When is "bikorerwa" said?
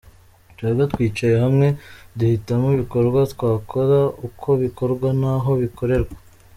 5.63-6.15